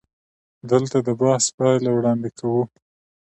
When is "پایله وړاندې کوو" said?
1.57-2.63